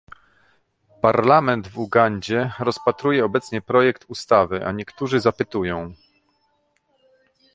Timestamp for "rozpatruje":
2.59-3.25